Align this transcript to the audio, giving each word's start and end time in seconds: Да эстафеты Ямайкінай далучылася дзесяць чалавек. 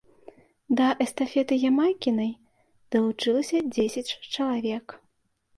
Да 0.79 0.87
эстафеты 1.05 1.53
Ямайкінай 1.71 2.31
далучылася 2.97 3.57
дзесяць 3.73 4.15
чалавек. 4.35 4.85